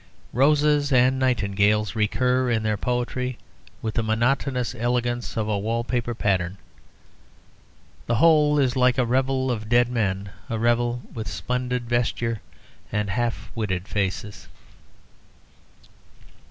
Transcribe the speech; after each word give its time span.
Roses 0.33 0.91
and 0.91 1.19
nightingales 1.19 1.95
recur 1.95 2.49
in 2.49 2.63
their 2.63 2.75
poetry 2.75 3.37
with 3.83 3.93
the 3.93 4.01
monotonous 4.01 4.73
elegance 4.73 5.37
of 5.37 5.47
a 5.47 5.59
wall 5.59 5.83
paper 5.83 6.15
pattern. 6.15 6.57
The 8.07 8.15
whole 8.15 8.57
is 8.57 8.75
like 8.75 8.97
a 8.97 9.05
revel 9.05 9.51
of 9.51 9.69
dead 9.69 9.89
men, 9.89 10.31
a 10.49 10.57
revel 10.57 11.03
with 11.13 11.27
splendid 11.27 11.87
vesture 11.87 12.41
and 12.91 13.11
half 13.11 13.51
witted 13.53 13.87
faces. 13.87 14.47